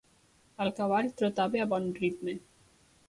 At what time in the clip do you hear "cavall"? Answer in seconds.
0.79-1.11